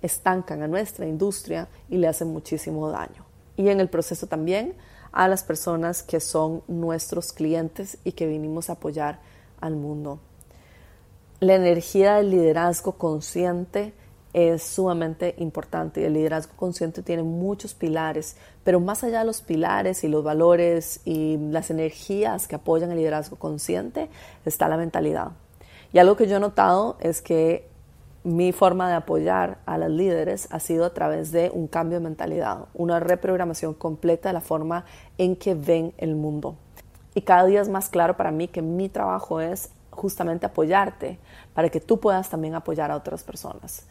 estancan 0.02 0.62
a 0.64 0.68
nuestra 0.68 1.06
industria 1.06 1.68
y 1.90 1.98
le 1.98 2.08
hacen 2.08 2.30
muchísimo 2.30 2.90
daño. 2.90 3.26
Y 3.58 3.70
en 3.70 3.80
el 3.80 3.90
proceso 3.90 4.28
también 4.28 4.76
a 5.12 5.28
las 5.28 5.44
personas 5.44 6.04
que 6.04 6.20
son 6.20 6.64
nuestros 6.68 7.34
clientes 7.34 7.98
y 8.04 8.14
que 8.14 8.28
vinimos 8.28 8.70
a 8.70 8.74
apoyar 8.74 9.20
al 9.62 9.76
mundo. 9.76 10.20
La 11.40 11.56
energía 11.56 12.16
del 12.16 12.32
liderazgo 12.32 12.94
consciente 12.94 13.94
es 14.34 14.64
sumamente 14.64 15.36
importante 15.38 16.06
el 16.06 16.14
liderazgo 16.14 16.54
consciente 16.56 17.04
tiene 17.04 17.24
muchos 17.24 17.74
pilares, 17.76 18.36
pero 18.64 18.80
más 18.80 19.04
allá 19.04 19.20
de 19.20 19.26
los 19.26 19.42
pilares 19.42 20.04
y 20.04 20.08
los 20.08 20.24
valores 20.24 21.02
y 21.06 21.38
las 21.38 21.70
energías 21.70 22.48
que 22.48 22.56
apoyan 22.56 22.92
el 22.92 22.98
liderazgo 22.98 23.38
consciente 23.38 24.10
está 24.44 24.68
la 24.68 24.78
mentalidad. 24.78 25.32
Y 25.94 26.00
algo 26.00 26.16
que 26.16 26.28
yo 26.28 26.38
he 26.38 26.40
notado 26.40 26.98
es 27.00 27.22
que 27.22 27.68
mi 28.24 28.52
forma 28.54 28.90
de 28.90 28.96
apoyar 28.96 29.60
a 29.66 29.78
las 29.78 29.92
líderes 29.92 30.48
ha 30.50 30.60
sido 30.60 30.86
a 30.86 30.94
través 30.94 31.32
de 31.32 31.52
un 31.54 31.68
cambio 31.68 32.00
de 32.00 32.06
mentalidad, 32.06 32.66
una 32.74 33.00
reprogramación 33.00 33.74
completa 33.74 34.30
de 34.30 34.34
la 34.34 34.42
forma 34.42 34.86
en 35.18 35.36
que 35.36 35.54
ven 35.54 35.94
el 35.98 36.16
mundo. 36.16 36.56
Y 37.14 37.22
cada 37.22 37.46
día 37.46 37.62
es 37.62 37.70
más 37.70 37.90
claro 37.90 38.18
para 38.18 38.32
mí 38.32 38.48
que 38.48 38.62
mi 38.62 38.90
trabajo 38.90 39.40
es 39.40 39.70
justamente 39.92 40.46
apoyarte 40.46 41.20
para 41.54 41.70
que 41.70 41.80
tú 41.80 42.00
puedas 42.00 42.30
también 42.30 42.56
apoyar 42.56 42.90
a 42.90 42.96
otras 42.96 43.24
personas. 43.24 43.86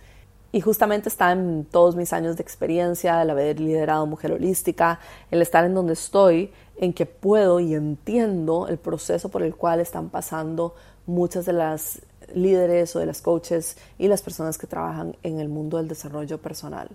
Y 0.55 0.61
justamente 0.61 1.09
está 1.09 1.33
en 1.33 1.65
todos 1.65 1.97
mis 1.97 2.13
años 2.13 2.37
de 2.37 2.43
experiencia, 2.43 3.23
el 3.23 3.31
haber 3.31 3.59
liderado 3.59 4.07
Mujer 4.07 4.33
Holística, 4.33 5.01
el 5.31 5.41
estar 5.41 5.65
en 5.65 5.73
donde 5.73 5.95
estoy, 5.95 6.53
en 6.77 6.93
que 6.93 7.07
puedo 7.07 7.59
y 7.59 7.75
entiendo 7.75 8.69
el 8.69 8.77
proceso 8.77 9.31
por 9.31 9.43
el 9.43 9.57
cual 9.57 9.81
están 9.81 10.11
pasando 10.11 10.75
muchas 11.07 11.47
de 11.47 11.55
las 11.55 12.03
líderes 12.35 12.95
o 12.95 12.99
de 12.99 13.07
las 13.07 13.23
coaches 13.23 13.79
y 13.99 14.09
las 14.09 14.21
personas 14.21 14.59
que 14.59 14.67
trabajan 14.67 15.17
en 15.23 15.41
el 15.41 15.49
mundo 15.49 15.79
del 15.79 15.89
desarrollo 15.89 16.37
personal. 16.37 16.89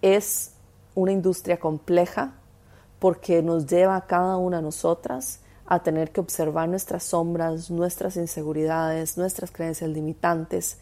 Es 0.00 0.52
una 0.94 1.10
industria 1.10 1.58
compleja 1.58 2.34
porque 3.00 3.42
nos 3.42 3.66
lleva 3.66 3.96
a 3.96 4.06
cada 4.06 4.36
una 4.36 4.58
de 4.58 4.62
nosotras 4.62 5.40
a 5.66 5.82
tener 5.82 6.12
que 6.12 6.20
observar 6.20 6.68
nuestras 6.68 7.02
sombras, 7.02 7.72
nuestras 7.72 8.16
inseguridades, 8.16 9.16
nuestras 9.18 9.50
creencias 9.50 9.90
limitantes 9.90 10.78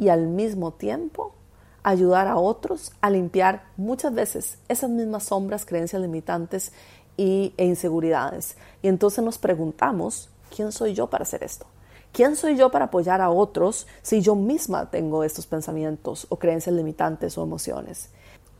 y 0.00 0.08
al 0.08 0.26
mismo 0.26 0.72
tiempo 0.72 1.34
ayudar 1.82 2.26
a 2.26 2.36
otros 2.36 2.92
a 3.00 3.10
limpiar 3.10 3.64
muchas 3.76 4.12
veces 4.12 4.58
esas 4.68 4.90
mismas 4.90 5.24
sombras, 5.24 5.64
creencias 5.64 6.00
limitantes 6.00 6.72
y, 7.16 7.52
e 7.58 7.66
inseguridades. 7.66 8.56
Y 8.82 8.88
entonces 8.88 9.22
nos 9.22 9.38
preguntamos, 9.38 10.30
¿quién 10.54 10.72
soy 10.72 10.94
yo 10.94 11.08
para 11.08 11.22
hacer 11.22 11.44
esto? 11.44 11.66
¿Quién 12.12 12.34
soy 12.34 12.56
yo 12.56 12.70
para 12.70 12.86
apoyar 12.86 13.20
a 13.20 13.30
otros 13.30 13.86
si 14.02 14.20
yo 14.20 14.34
misma 14.34 14.90
tengo 14.90 15.22
estos 15.22 15.46
pensamientos 15.46 16.26
o 16.30 16.36
creencias 16.36 16.74
limitantes 16.74 17.36
o 17.38 17.42
emociones? 17.42 18.08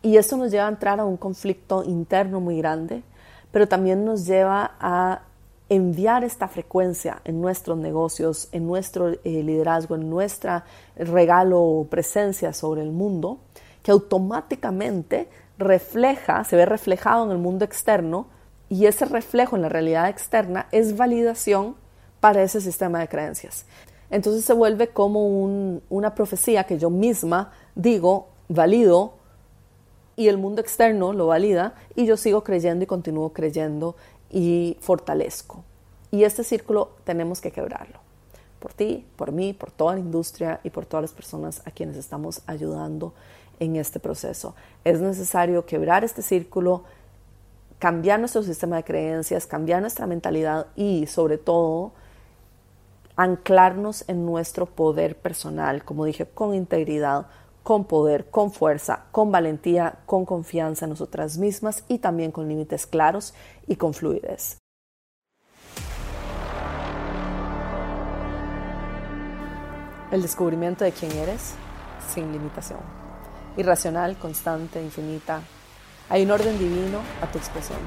Y 0.02 0.18
esto 0.18 0.36
nos 0.36 0.50
lleva 0.50 0.66
a 0.66 0.70
entrar 0.70 1.00
a 1.00 1.04
un 1.04 1.16
conflicto 1.16 1.82
interno 1.84 2.40
muy 2.40 2.58
grande, 2.58 3.02
pero 3.50 3.66
también 3.66 4.04
nos 4.04 4.26
lleva 4.26 4.72
a 4.78 5.22
enviar 5.70 6.24
esta 6.24 6.48
frecuencia 6.48 7.22
en 7.24 7.40
nuestros 7.40 7.78
negocios, 7.78 8.48
en 8.52 8.66
nuestro 8.66 9.10
eh, 9.10 9.18
liderazgo, 9.24 9.94
en 9.94 10.10
nuestra 10.10 10.64
regalo 10.96 11.62
o 11.62 11.84
presencia 11.86 12.52
sobre 12.52 12.82
el 12.82 12.90
mundo, 12.90 13.38
que 13.82 13.92
automáticamente 13.92 15.28
refleja, 15.56 16.44
se 16.44 16.56
ve 16.56 16.66
reflejado 16.66 17.24
en 17.24 17.30
el 17.30 17.38
mundo 17.38 17.64
externo 17.64 18.26
y 18.68 18.86
ese 18.86 19.04
reflejo 19.04 19.56
en 19.56 19.62
la 19.62 19.68
realidad 19.68 20.08
externa 20.08 20.66
es 20.72 20.96
validación 20.96 21.76
para 22.18 22.42
ese 22.42 22.60
sistema 22.60 22.98
de 22.98 23.08
creencias. 23.08 23.64
Entonces 24.10 24.44
se 24.44 24.52
vuelve 24.52 24.88
como 24.88 25.24
una 25.88 26.14
profecía 26.16 26.64
que 26.64 26.78
yo 26.78 26.90
misma 26.90 27.52
digo, 27.76 28.28
valido, 28.48 29.14
y 30.16 30.28
el 30.28 30.36
mundo 30.36 30.60
externo 30.60 31.12
lo 31.12 31.28
valida, 31.28 31.74
y 31.94 32.06
yo 32.06 32.16
sigo 32.16 32.44
creyendo 32.44 32.84
y 32.84 32.86
continúo 32.86 33.32
creyendo 33.32 33.96
y 34.30 34.76
fortalezco. 34.80 35.64
Y 36.10 36.24
este 36.24 36.44
círculo 36.44 36.90
tenemos 37.04 37.40
que 37.40 37.52
quebrarlo. 37.52 37.98
Por 38.58 38.72
ti, 38.74 39.06
por 39.16 39.32
mí, 39.32 39.52
por 39.52 39.70
toda 39.70 39.94
la 39.94 40.00
industria 40.00 40.60
y 40.62 40.70
por 40.70 40.86
todas 40.86 41.02
las 41.02 41.12
personas 41.12 41.62
a 41.64 41.70
quienes 41.70 41.96
estamos 41.96 42.42
ayudando 42.46 43.14
en 43.58 43.76
este 43.76 44.00
proceso. 44.00 44.54
Es 44.84 45.00
necesario 45.00 45.64
quebrar 45.66 46.04
este 46.04 46.22
círculo, 46.22 46.84
cambiar 47.78 48.18
nuestro 48.18 48.42
sistema 48.42 48.76
de 48.76 48.84
creencias, 48.84 49.46
cambiar 49.46 49.80
nuestra 49.80 50.06
mentalidad 50.06 50.66
y 50.76 51.06
sobre 51.06 51.38
todo 51.38 51.92
anclarnos 53.16 54.04
en 54.08 54.24
nuestro 54.24 54.66
poder 54.66 55.16
personal, 55.16 55.84
como 55.84 56.04
dije, 56.04 56.26
con 56.26 56.54
integridad, 56.54 57.26
con 57.62 57.84
poder, 57.84 58.30
con 58.30 58.52
fuerza, 58.52 59.06
con 59.12 59.30
valentía, 59.30 60.00
con 60.06 60.24
confianza 60.24 60.86
en 60.86 60.90
nosotras 60.90 61.38
mismas 61.38 61.84
y 61.88 61.98
también 61.98 62.32
con 62.32 62.48
límites 62.48 62.86
claros 62.86 63.34
y 63.66 63.76
con 63.76 63.94
fluidez. 63.94 64.58
El 70.10 70.22
descubrimiento 70.22 70.84
de 70.84 70.90
quién 70.90 71.12
eres 71.12 71.54
sin 72.12 72.32
limitación. 72.32 72.80
Irracional, 73.56 74.16
constante, 74.16 74.82
infinita. 74.82 75.42
Hay 76.08 76.24
un 76.24 76.32
orden 76.32 76.58
divino 76.58 76.98
a 77.22 77.30
tu 77.30 77.38
expresión, 77.38 77.78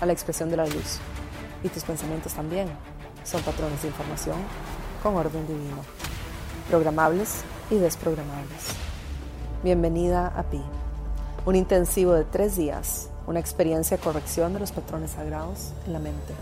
a 0.00 0.06
la 0.06 0.12
expresión 0.12 0.50
de 0.50 0.58
la 0.58 0.66
luz. 0.66 0.98
Y 1.64 1.68
tus 1.68 1.84
pensamientos 1.84 2.34
también 2.34 2.68
son 3.24 3.40
patrones 3.42 3.80
de 3.80 3.88
información 3.88 4.36
con 5.02 5.16
orden 5.16 5.46
divino, 5.46 5.82
programables 6.68 7.42
y 7.70 7.76
desprogramables. 7.76 8.91
Bienvenida 9.62 10.26
a 10.26 10.42
Pi, 10.42 10.60
un 11.46 11.54
intensivo 11.54 12.14
de 12.14 12.24
tres 12.24 12.56
días, 12.56 13.10
una 13.28 13.38
experiencia 13.38 13.96
de 13.96 14.02
corrección 14.02 14.52
de 14.52 14.58
los 14.58 14.72
patrones 14.72 15.12
sagrados 15.12 15.72
en 15.86 15.92
la 15.92 16.00
mente, 16.00 16.34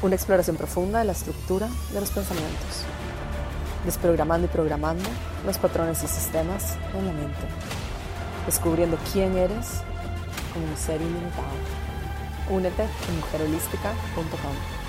una 0.00 0.14
exploración 0.14 0.54
profunda 0.54 1.00
de 1.00 1.06
la 1.06 1.10
estructura 1.10 1.68
de 1.92 2.00
los 2.00 2.12
pensamientos, 2.12 2.84
desprogramando 3.84 4.46
y 4.46 4.48
programando 4.48 5.10
los 5.44 5.58
patrones 5.58 6.04
y 6.04 6.06
sistemas 6.06 6.76
en 6.96 7.04
la 7.04 7.12
mente, 7.12 7.42
descubriendo 8.46 8.96
quién 9.12 9.36
eres 9.36 9.80
como 10.52 10.64
un 10.64 10.76
ser 10.76 11.00
ilimitado. 11.02 11.42
Únete 12.48 12.84
en 12.84 13.16
mujerholística.com. 13.16 14.81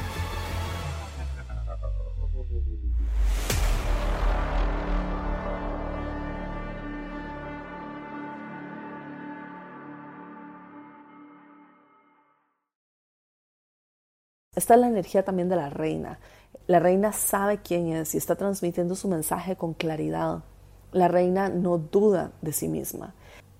Esta 14.55 14.75
es 14.75 14.79
la 14.79 14.87
energía 14.87 15.25
también 15.25 15.49
de 15.49 15.55
la 15.55 15.69
reina. 15.69 16.19
La 16.67 16.79
reina 16.79 17.11
sabe 17.11 17.57
quién 17.57 17.87
es 17.87 18.13
y 18.13 18.19
está 18.19 18.35
transmitiendo 18.35 18.95
su 18.95 19.07
mensaje 19.07 19.55
con 19.55 19.73
claridad. 19.73 20.43
La 20.91 21.07
reina 21.07 21.49
no 21.49 21.79
duda 21.79 22.31
de 22.41 22.53
sí 22.53 22.67
misma. 22.67 23.15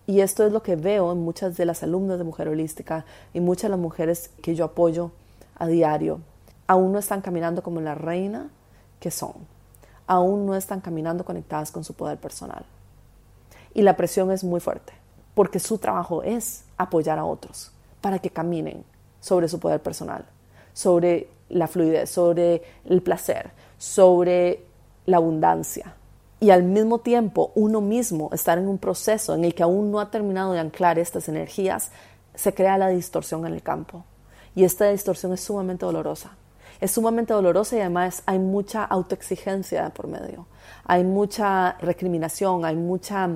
Y 0.05 0.19
esto 0.19 0.45
es 0.45 0.51
lo 0.51 0.61
que 0.61 0.75
veo 0.75 1.11
en 1.11 1.19
muchas 1.19 1.57
de 1.57 1.65
las 1.65 1.81
alumnas 1.81 2.19
de 2.19 2.25
Mujer 2.25 2.47
Holística 2.47 3.05
y 3.33 3.39
muchas 3.39 3.63
de 3.63 3.69
las 3.69 3.79
mujeres 3.79 4.29
que 4.43 4.53
yo 4.53 4.65
apoyo 4.65 5.11
a 5.55 5.65
diario. 5.65 6.19
Aún 6.67 6.91
no 6.91 6.99
están 6.99 7.21
caminando 7.21 7.63
como 7.63 7.81
la 7.81 7.95
reina 7.95 8.51
que 8.99 9.09
son. 9.09 9.33
Aún 10.05 10.45
no 10.45 10.55
están 10.55 10.79
caminando 10.81 11.25
conectadas 11.25 11.71
con 11.71 11.83
su 11.83 11.95
poder 11.95 12.19
personal. 12.19 12.65
Y 13.73 13.81
la 13.81 13.97
presión 13.97 14.29
es 14.29 14.43
muy 14.43 14.59
fuerte, 14.59 14.93
porque 15.33 15.59
su 15.59 15.79
trabajo 15.79 16.21
es 16.21 16.65
apoyar 16.77 17.17
a 17.17 17.25
otros 17.25 17.71
para 18.01 18.19
que 18.19 18.29
caminen 18.29 18.83
sobre 19.19 19.47
su 19.47 19.59
poder 19.59 19.81
personal 19.81 20.25
sobre 20.73 21.27
la 21.49 21.67
fluidez, 21.67 22.09
sobre 22.09 22.61
el 22.85 23.01
placer, 23.01 23.51
sobre 23.77 24.65
la 25.05 25.17
abundancia. 25.17 25.95
Y 26.39 26.49
al 26.49 26.63
mismo 26.63 26.99
tiempo 26.99 27.51
uno 27.55 27.79
mismo 27.79 28.29
estar 28.33 28.57
en 28.57 28.67
un 28.67 28.77
proceso 28.77 29.33
en 29.33 29.45
el 29.45 29.55
que 29.55 29.63
aún 29.63 29.91
no 29.91 29.99
ha 29.99 30.11
terminado 30.11 30.51
de 30.53 30.59
anclar 30.59 30.99
estas 30.99 31.29
energías, 31.29 31.91
se 32.35 32.53
crea 32.53 32.77
la 32.77 32.89
distorsión 32.89 33.45
en 33.45 33.53
el 33.53 33.61
campo. 33.61 34.03
Y 34.55 34.63
esta 34.63 34.89
distorsión 34.89 35.33
es 35.33 35.41
sumamente 35.41 35.85
dolorosa. 35.85 36.31
Es 36.81 36.91
sumamente 36.91 37.33
dolorosa 37.33 37.77
y 37.77 37.79
además 37.79 38.23
hay 38.25 38.39
mucha 38.39 38.83
autoexigencia 38.83 39.89
por 39.91 40.07
medio. 40.07 40.47
Hay 40.83 41.03
mucha 41.03 41.77
recriminación, 41.79 42.65
hay 42.65 42.75
mucha 42.75 43.29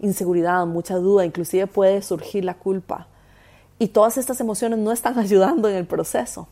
inseguridad, 0.00 0.66
mucha 0.66 0.96
duda, 0.96 1.24
inclusive 1.24 1.66
puede 1.66 2.02
surgir 2.02 2.44
la 2.44 2.54
culpa. 2.54 3.06
Y 3.78 3.88
todas 3.88 4.18
estas 4.18 4.40
emociones 4.40 4.78
no 4.78 4.92
están 4.92 5.18
ayudando 5.18 5.68
en 5.68 5.76
el 5.76 5.86
proceso. 5.86 6.48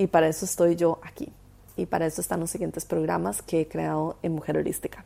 Y 0.00 0.06
para 0.06 0.28
eso 0.28 0.46
estoy 0.46 0.76
yo 0.76 0.98
aquí. 1.02 1.30
Y 1.76 1.84
para 1.84 2.06
eso 2.06 2.22
están 2.22 2.40
los 2.40 2.50
siguientes 2.50 2.86
programas 2.86 3.42
que 3.42 3.60
he 3.60 3.68
creado 3.68 4.16
en 4.22 4.32
Mujer 4.32 4.56
Holística. 4.56 5.04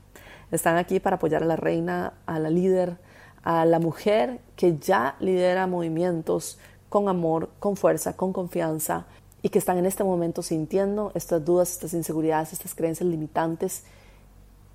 Están 0.52 0.76
aquí 0.76 1.00
para 1.00 1.16
apoyar 1.16 1.42
a 1.42 1.46
la 1.46 1.56
reina, 1.56 2.12
a 2.26 2.38
la 2.38 2.48
líder, 2.48 2.98
a 3.42 3.64
la 3.64 3.80
mujer 3.80 4.38
que 4.54 4.78
ya 4.78 5.16
lidera 5.18 5.66
movimientos 5.66 6.60
con 6.90 7.08
amor, 7.08 7.50
con 7.58 7.76
fuerza, 7.76 8.16
con 8.16 8.32
confianza 8.32 9.06
y 9.42 9.48
que 9.48 9.58
están 9.58 9.78
en 9.78 9.86
este 9.86 10.04
momento 10.04 10.44
sintiendo 10.44 11.10
estas 11.16 11.44
dudas, 11.44 11.72
estas 11.72 11.92
inseguridades, 11.92 12.52
estas 12.52 12.76
creencias 12.76 13.08
limitantes 13.08 13.82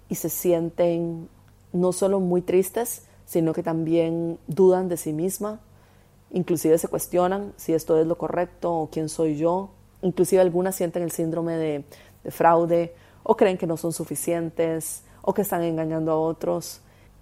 y 0.10 0.16
se 0.16 0.28
sienten 0.28 1.30
no 1.72 1.94
solo 1.94 2.20
muy 2.20 2.42
tristes, 2.42 3.04
sino 3.26 3.54
que 3.54 3.64
también 3.64 4.38
dudan 4.48 4.90
de 4.90 4.98
sí 4.98 5.14
misma, 5.14 5.62
inclusive 6.30 6.78
se 6.78 6.90
cuestionan 6.90 7.54
si 7.56 7.74
esto 7.74 7.98
es 7.98 8.06
lo 8.06 8.18
correcto 8.18 8.74
o 8.74 8.90
quién 8.90 9.08
soy 9.08 9.38
yo, 9.38 9.70
Inclusive 10.02 10.42
algunas 10.42 10.76
sienten 10.76 11.04
el 11.04 11.12
síndrome 11.12 11.56
de, 11.58 11.84
fraude 12.32 12.94
o 13.24 13.36
creen 13.36 13.58
que 13.58 13.66
no 13.66 13.78
son 13.78 13.94
suficientes 13.94 15.04
o 15.22 15.34
que 15.34 15.42
están 15.42 15.64
engañando 15.64 16.12
a 16.12 16.20
otros 16.20 16.82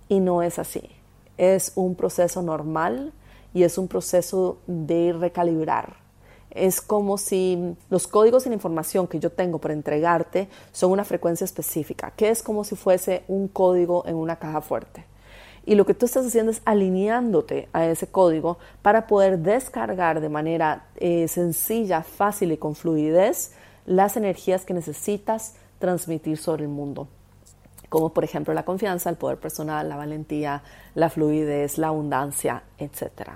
y 0.09 0.19
no 0.19 0.41
es 0.41 0.59
así. 0.59 0.89
Es 1.37 1.71
un 1.75 1.95
proceso 1.95 2.41
normal 2.41 3.13
y 3.53 3.63
es 3.63 3.77
un 3.77 3.87
proceso 3.87 4.57
de 4.67 5.13
recalibrar. 5.17 5.97
Es 6.49 6.81
como 6.81 7.17
si 7.17 7.75
los 7.89 8.07
códigos 8.07 8.45
y 8.45 8.49
la 8.49 8.55
información 8.55 9.07
que 9.07 9.19
yo 9.19 9.31
tengo 9.31 9.59
para 9.59 9.73
entregarte 9.73 10.49
son 10.71 10.91
una 10.91 11.03
frecuencia 11.03 11.45
específica, 11.45 12.11
que 12.15 12.29
es 12.29 12.41
como 12.41 12.63
si 12.63 12.75
fuese 12.75 13.23
un 13.27 13.47
código 13.47 14.03
en 14.07 14.15
una 14.15 14.37
caja 14.37 14.61
fuerte. 14.61 15.05
Y 15.67 15.75
lo 15.75 15.85
que 15.85 15.93
tú 15.93 16.05
estás 16.05 16.25
haciendo 16.25 16.49
es 16.49 16.61
alineándote 16.63 17.67
a 17.73 17.85
ese 17.85 18.07
código 18.07 18.57
para 18.81 19.05
poder 19.05 19.39
descargar 19.39 20.21
de 20.21 20.29
manera 20.29 20.85
eh, 20.95 21.27
sencilla, 21.27 22.03
fácil 22.03 22.53
y 22.53 22.57
con 22.57 22.73
fluidez 22.73 23.51
las 23.85 24.15
energías 24.15 24.63
que 24.63 24.73
necesitas 24.73 25.55
transmitir 25.77 26.37
sobre 26.37 26.63
el 26.63 26.69
mundo. 26.69 27.09
como 27.89 28.13
por 28.13 28.23
ejemplo 28.23 28.53
la 28.53 28.63
confianza, 28.63 29.09
el 29.09 29.17
poder 29.17 29.39
personal, 29.39 29.89
la 29.89 29.97
valentía, 29.97 30.63
la 30.95 31.09
fluidez, 31.09 31.77
la 31.77 31.87
abundancia, 31.87 32.63
etc. 32.77 33.31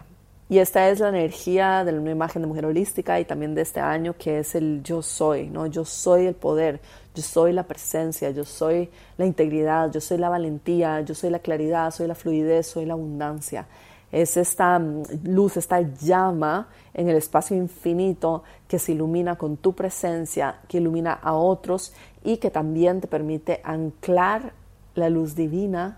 Y 0.47 0.59
esta 0.59 0.89
es 0.89 0.99
la 0.99 1.09
energía 1.09 1.83
de 1.83 1.91
nueva 1.91 2.11
imagen 2.11 2.41
de 2.41 2.47
mujer 2.47 2.65
holística 2.65 3.19
y 3.19 3.25
también 3.25 3.55
de 3.55 3.61
este 3.61 3.81
año 3.81 4.15
que 4.17 4.39
es 4.39 4.55
el 4.55 4.83
yo 4.83 5.01
soy, 5.01 5.49
¿no? 5.49 5.67
Yo 5.67 5.83
soy 5.83 6.27
el 6.27 6.35
poder, 6.35 6.79
yo 7.13 7.21
soy 7.21 7.51
la 7.51 7.63
presencia, 7.63 8.31
yo 8.31 8.45
soy 8.45 8.89
la 9.17 9.25
integridad, 9.25 9.91
yo 9.91 9.99
soy 9.99 10.17
la 10.17 10.29
valentía, 10.29 11.01
yo 11.01 11.13
soy 11.13 11.29
la 11.29 11.39
claridad, 11.39 11.91
soy 11.91 12.07
la 12.07 12.15
fluidez, 12.15 12.67
soy 12.67 12.85
la 12.85 12.93
abundancia. 12.93 13.67
Es 14.11 14.37
esta 14.37 14.79
mm, 14.79 15.03
luz, 15.23 15.57
esta 15.57 15.81
llama 15.81 16.69
en 16.93 17.09
el 17.09 17.17
espacio 17.17 17.55
infinito 17.55 18.43
que 18.67 18.79
se 18.79 18.93
ilumina 18.93 19.35
con 19.37 19.57
tu 19.57 19.73
presencia, 19.73 20.59
que 20.67 20.77
ilumina 20.77 21.13
a 21.13 21.33
otros 21.33 21.93
y 22.23 22.37
que 22.37 22.49
también 22.49 23.01
te 23.01 23.07
permite 23.07 23.61
anclar 23.63 24.53
la 24.95 25.09
luz 25.09 25.35
divina 25.35 25.97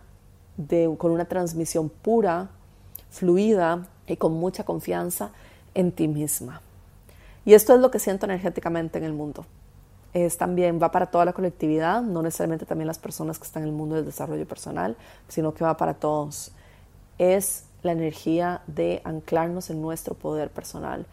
con 0.98 1.12
una 1.12 1.26
transmisión 1.26 1.90
pura, 1.90 2.50
fluida 3.10 3.88
y 4.08 4.18
con 4.18 4.34
mucha 4.34 4.64
confianza 4.64 5.32
en 5.74 5.92
ti 5.92 6.08
misma. 6.08 6.62
Y 7.46 7.54
esto 7.54 7.74
es 7.74 7.82
lo 7.82 7.92
que 7.92 8.00
siento 8.00 8.26
energéticamente 8.26 9.00
en 9.00 9.04
el 9.04 9.14
mundo. 9.14 9.46
Es 10.14 10.38
también 10.38 10.80
va 10.82 10.92
para 10.92 11.08
toda 11.08 11.26
la 11.26 11.34
colectividad, 11.34 12.02
no 12.02 12.22
necesariamente 12.22 12.66
también 12.66 12.88
las 12.88 13.00
personas 13.00 13.40
que 13.40 13.46
están 13.46 13.64
en 13.64 13.70
el 13.70 13.76
mundo 13.76 13.96
del 13.96 14.06
desarrollo 14.06 14.48
personal, 14.48 14.96
sino 15.28 15.54
que 15.54 15.64
va 15.64 15.76
para 15.76 15.96
todos. 15.96 16.52
Es 17.18 17.66
la 17.82 17.92
energía 17.92 18.62
de 18.68 19.02
anclarnos 19.04 19.70
en 19.70 19.82
nuestro 19.82 20.16
poder 20.16 20.50
personal. 20.50 21.06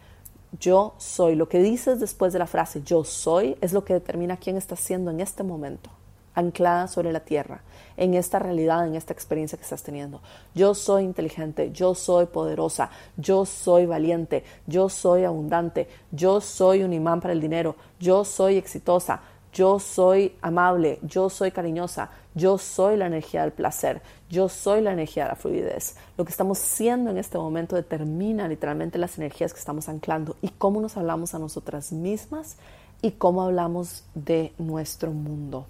Yo 0.59 0.93
soy. 0.97 1.35
Lo 1.35 1.47
que 1.47 1.59
dices 1.59 1.99
después 1.99 2.33
de 2.33 2.39
la 2.39 2.47
frase 2.47 2.81
yo 2.83 3.03
soy 3.03 3.57
es 3.61 3.73
lo 3.73 3.85
que 3.85 3.93
determina 3.93 4.37
quién 4.37 4.57
estás 4.57 4.79
siendo 4.79 5.11
en 5.11 5.21
este 5.21 5.43
momento, 5.43 5.89
anclada 6.33 6.87
sobre 6.87 7.11
la 7.11 7.21
tierra, 7.21 7.61
en 7.97 8.13
esta 8.13 8.39
realidad, 8.39 8.87
en 8.87 8.95
esta 8.95 9.13
experiencia 9.13 9.57
que 9.57 9.63
estás 9.63 9.83
teniendo. 9.83 10.21
Yo 10.55 10.73
soy 10.73 11.03
inteligente, 11.03 11.71
yo 11.71 11.95
soy 11.95 12.25
poderosa, 12.25 12.89
yo 13.17 13.45
soy 13.45 13.85
valiente, 13.85 14.43
yo 14.67 14.89
soy 14.89 15.23
abundante, 15.23 15.87
yo 16.11 16.41
soy 16.41 16.83
un 16.83 16.93
imán 16.93 17.21
para 17.21 17.33
el 17.33 17.41
dinero, 17.41 17.75
yo 17.99 18.23
soy 18.25 18.57
exitosa, 18.57 19.21
yo 19.53 19.79
soy 19.79 20.35
amable, 20.41 20.99
yo 21.01 21.29
soy 21.29 21.51
cariñosa, 21.51 22.09
yo 22.33 22.57
soy 22.57 22.95
la 22.95 23.07
energía 23.07 23.41
del 23.41 23.51
placer, 23.51 24.01
yo 24.29 24.47
soy 24.47 24.79
la 24.79 24.93
energía 24.93 25.23
de 25.23 25.29
la 25.29 25.35
fluidez. 25.35 25.97
Lo 26.17 26.23
que 26.23 26.31
estamos 26.31 26.57
siendo 26.57 27.11
en 27.11 27.17
este 27.17 27.37
momento 27.37 27.75
determina 27.75 28.47
literalmente 28.47 28.97
las 28.97 29.17
energías 29.17 29.53
que 29.53 29.59
estamos 29.59 29.89
anclando 29.89 30.37
y 30.41 30.47
cómo 30.49 30.79
nos 30.79 30.95
hablamos 30.95 31.35
a 31.35 31.39
nosotras 31.39 31.91
mismas 31.91 32.55
y 33.01 33.11
cómo 33.11 33.41
hablamos 33.41 34.05
de 34.15 34.53
nuestro 34.57 35.11
mundo. 35.11 35.65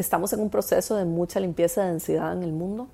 Estamos 0.00 0.32
en 0.32 0.40
un 0.40 0.48
proceso 0.48 0.96
de 0.96 1.04
mucha 1.04 1.40
limpieza 1.40 1.82
de 1.82 1.90
densidad 1.90 2.32
en 2.32 2.42
el 2.42 2.52
mundo. 2.52 2.88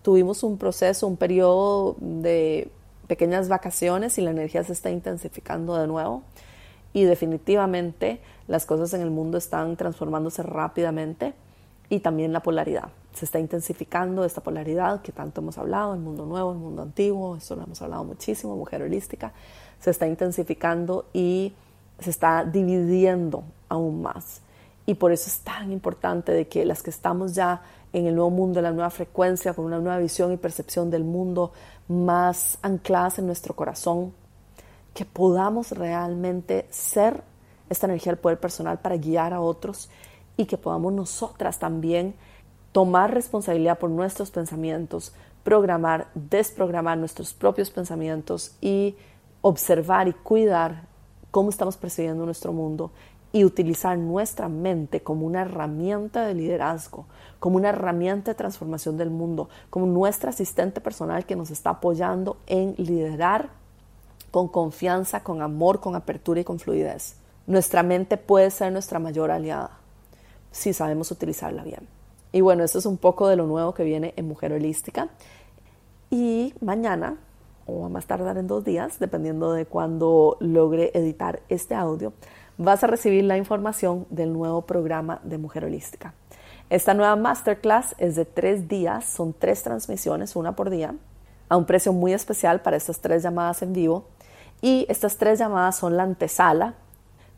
Tuvimos 0.00 0.42
un 0.42 0.56
proceso, 0.56 1.06
un 1.06 1.18
periodo 1.18 1.94
de 2.00 2.70
pequeñas 3.06 3.50
vacaciones 3.50 4.16
y 4.16 4.22
la 4.22 4.30
energía 4.30 4.64
se 4.64 4.72
está 4.72 4.90
intensificando 4.90 5.76
de 5.76 5.86
nuevo 5.86 6.22
y 6.94 7.04
definitivamente 7.04 8.22
las 8.48 8.64
cosas 8.64 8.94
en 8.94 9.02
el 9.02 9.10
mundo 9.10 9.36
están 9.36 9.76
transformándose 9.76 10.42
rápidamente 10.42 11.34
y 11.90 12.00
también 12.00 12.32
la 12.32 12.40
polaridad. 12.40 12.88
Se 13.12 13.26
está 13.26 13.38
intensificando 13.38 14.24
esta 14.24 14.40
polaridad 14.40 15.02
que 15.02 15.12
tanto 15.12 15.42
hemos 15.42 15.58
hablado, 15.58 15.92
el 15.92 16.00
mundo 16.00 16.24
nuevo, 16.24 16.52
el 16.52 16.58
mundo 16.58 16.80
antiguo, 16.80 17.36
eso 17.36 17.56
lo 17.56 17.64
hemos 17.64 17.82
hablado 17.82 18.04
muchísimo, 18.04 18.56
mujer 18.56 18.80
holística, 18.80 19.34
se 19.80 19.90
está 19.90 20.06
intensificando 20.06 21.04
y 21.12 21.52
se 21.98 22.08
está 22.08 22.42
dividiendo 22.46 23.44
aún 23.68 24.00
más. 24.00 24.40
Y 24.86 24.94
por 24.94 25.12
eso 25.12 25.28
es 25.28 25.40
tan 25.40 25.72
importante 25.72 26.32
de 26.32 26.48
que 26.48 26.64
las 26.64 26.82
que 26.82 26.90
estamos 26.90 27.34
ya 27.34 27.62
en 27.92 28.06
el 28.06 28.14
nuevo 28.14 28.30
mundo, 28.30 28.58
en 28.58 28.64
la 28.64 28.72
nueva 28.72 28.90
frecuencia, 28.90 29.54
con 29.54 29.64
una 29.64 29.78
nueva 29.78 29.98
visión 29.98 30.32
y 30.32 30.36
percepción 30.36 30.90
del 30.90 31.04
mundo 31.04 31.52
más 31.88 32.58
ancladas 32.62 33.18
en 33.18 33.26
nuestro 33.26 33.54
corazón, 33.54 34.12
que 34.94 35.04
podamos 35.04 35.72
realmente 35.72 36.66
ser 36.70 37.22
esta 37.68 37.86
energía 37.86 38.12
del 38.12 38.20
poder 38.20 38.40
personal 38.40 38.78
para 38.78 38.96
guiar 38.96 39.32
a 39.32 39.40
otros 39.40 39.88
y 40.36 40.46
que 40.46 40.58
podamos 40.58 40.92
nosotras 40.92 41.58
también 41.58 42.14
tomar 42.72 43.12
responsabilidad 43.12 43.78
por 43.78 43.90
nuestros 43.90 44.30
pensamientos, 44.30 45.12
programar, 45.44 46.08
desprogramar 46.14 46.98
nuestros 46.98 47.34
propios 47.34 47.70
pensamientos 47.70 48.52
y 48.60 48.96
observar 49.42 50.08
y 50.08 50.12
cuidar 50.12 50.86
cómo 51.30 51.50
estamos 51.50 51.76
percibiendo 51.76 52.24
nuestro 52.24 52.52
mundo 52.52 52.92
y 53.32 53.44
utilizar 53.44 53.96
nuestra 53.96 54.48
mente 54.48 55.02
como 55.02 55.26
una 55.26 55.42
herramienta 55.42 56.26
de 56.26 56.34
liderazgo, 56.34 57.06
como 57.38 57.56
una 57.56 57.70
herramienta 57.70 58.32
de 58.32 58.34
transformación 58.34 58.96
del 58.98 59.10
mundo, 59.10 59.48
como 59.70 59.86
nuestra 59.86 60.30
asistente 60.30 60.80
personal 60.80 61.24
que 61.24 61.36
nos 61.36 61.50
está 61.50 61.70
apoyando 61.70 62.36
en 62.46 62.74
liderar 62.76 63.48
con 64.30 64.48
confianza, 64.48 65.22
con 65.22 65.42
amor, 65.42 65.80
con 65.80 65.94
apertura 65.94 66.40
y 66.40 66.44
con 66.44 66.58
fluidez. 66.58 67.16
Nuestra 67.46 67.82
mente 67.82 68.16
puede 68.16 68.50
ser 68.50 68.72
nuestra 68.72 68.98
mayor 68.98 69.30
aliada 69.30 69.82
si 70.52 70.72
sabemos 70.72 71.10
utilizarla 71.10 71.64
bien. 71.64 71.88
Y 72.30 72.40
bueno, 72.40 72.62
eso 72.62 72.78
es 72.78 72.86
un 72.86 72.98
poco 72.98 73.28
de 73.28 73.36
lo 73.36 73.46
nuevo 73.46 73.74
que 73.74 73.84
viene 73.84 74.14
en 74.16 74.28
Mujer 74.28 74.52
Holística. 74.52 75.08
Y 76.10 76.54
mañana, 76.60 77.16
o 77.66 77.86
a 77.86 77.88
más 77.88 78.06
tardar 78.06 78.38
en 78.38 78.46
dos 78.46 78.64
días, 78.64 78.98
dependiendo 78.98 79.52
de 79.52 79.66
cuándo 79.66 80.36
logre 80.40 80.90
editar 80.94 81.42
este 81.48 81.74
audio, 81.74 82.12
vas 82.58 82.84
a 82.84 82.86
recibir 82.86 83.24
la 83.24 83.36
información 83.36 84.06
del 84.10 84.32
nuevo 84.32 84.62
programa 84.62 85.20
de 85.22 85.38
Mujer 85.38 85.64
Holística. 85.64 86.14
Esta 86.70 86.94
nueva 86.94 87.16
masterclass 87.16 87.94
es 87.98 88.16
de 88.16 88.24
tres 88.24 88.68
días, 88.68 89.04
son 89.04 89.34
tres 89.38 89.62
transmisiones, 89.62 90.36
una 90.36 90.56
por 90.56 90.70
día, 90.70 90.94
a 91.48 91.56
un 91.56 91.66
precio 91.66 91.92
muy 91.92 92.12
especial 92.12 92.60
para 92.62 92.76
estas 92.76 93.00
tres 93.00 93.22
llamadas 93.22 93.62
en 93.62 93.72
vivo 93.72 94.06
y 94.62 94.86
estas 94.88 95.16
tres 95.16 95.38
llamadas 95.38 95.76
son 95.76 95.96
la 95.96 96.04
antesala 96.04 96.74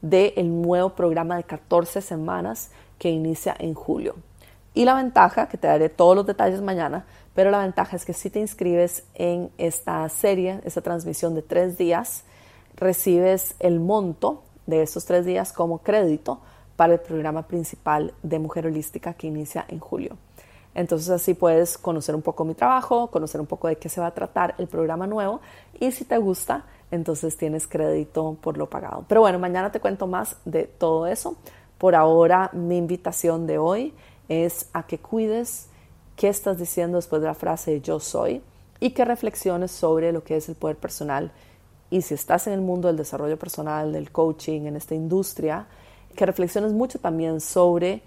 del 0.03 0.63
nuevo 0.63 0.91
programa 0.91 1.37
de 1.37 1.45
14 1.45 2.01
semanas 2.01 2.71
que 2.99 3.11
inicia 3.11 3.57
en 3.59 3.75
julio. 3.75 4.17
Y 4.75 4.85
la 4.85 4.95
ventaja, 4.95 5.49
que 5.49 5.57
te 5.57 5.67
daré 5.67 5.89
todos 5.89 6.15
los 6.15 6.27
detalles 6.27 6.61
mañana, 6.61 7.07
pero 7.35 7.51
la 7.51 7.59
ventaja 7.59 7.97
es 7.97 8.05
que 8.05 8.13
si 8.13 8.29
te 8.31 8.41
inscribes 8.41 9.05
en 9.15 9.51
esta 9.57 10.09
serie, 10.09 10.61
esta 10.65 10.83
transmisión 10.83 11.35
de 11.35 11.43
tres 11.43 11.79
días, 11.79 12.25
recibes 12.77 13.55
el 13.61 13.81
monto 13.81 14.43
de 14.67 14.83
estos 14.83 15.05
tres 15.05 15.27
días 15.27 15.53
como 15.53 15.79
crédito 15.79 16.41
para 16.77 16.95
el 16.95 17.01
programa 17.01 17.47
principal 17.47 18.15
de 18.23 18.39
Mujer 18.39 18.67
Holística 18.67 19.15
que 19.15 19.27
inicia 19.27 19.65
en 19.69 19.79
julio. 19.79 20.17
Entonces 20.75 21.09
así 21.11 21.35
puedes 21.35 21.79
conocer 21.79 22.15
un 22.15 22.23
poco 22.23 22.45
mi 22.45 22.55
trabajo, 22.55 23.09
conocer 23.09 23.41
un 23.41 23.47
poco 23.47 23.69
de 23.69 23.77
qué 23.77 23.89
se 23.89 24.01
va 24.01 24.09
a 24.09 24.15
tratar 24.15 24.55
el 24.59 24.67
programa 24.67 25.07
nuevo 25.07 25.41
y 25.79 25.93
si 25.93 26.05
te 26.05 26.19
gusta, 26.19 26.65
entonces 26.91 27.37
tienes 27.37 27.67
crédito 27.69 28.37
por 28.41 28.59
lo 28.59 28.69
pagado. 28.69 29.05
Pero 29.09 29.21
bueno, 29.21 29.39
mañana 29.39 29.71
te 29.71 29.81
cuento 29.81 30.07
más 30.07 30.37
de 30.45 30.65
todo 30.65 31.07
eso. 31.07 31.37
Por 31.79 31.95
ahora, 31.95 32.51
mi 32.53 32.77
invitación 32.77 33.47
de 33.47 33.59
hoy 33.59 33.95
es 34.29 34.69
a 34.73 34.85
que 34.87 34.99
cuides 34.99 35.69
qué 36.17 36.29
estás 36.29 36.59
diciendo 36.59 36.97
después 36.97 37.23
de 37.23 37.29
la 37.29 37.35
frase 37.35 37.81
yo 37.81 38.01
soy 38.01 38.43
y 38.81 38.91
que 38.91 39.05
reflexiones 39.05 39.71
sobre 39.71 40.13
lo 40.13 40.25
que 40.25 40.37
es 40.37 40.49
el 40.49 40.57
poder 40.57 40.77
personal. 40.77 41.33
Y 41.91 42.03
si 42.03 42.15
estás 42.15 42.47
en 42.47 42.55
el 42.55 42.61
mundo 42.61 42.89
del 42.89 42.97
desarrollo 42.97 43.39
personal, 43.39 43.93
del 43.93 44.11
coaching, 44.11 44.63
en 44.63 44.77
esta 44.77 44.95
industria, 44.95 45.67
que 46.15 46.27
reflexiones 46.27 46.73
mucho 46.73 46.99
también 46.99 47.41
sobre 47.41 48.03